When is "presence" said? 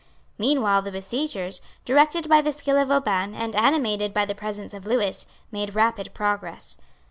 4.33-4.73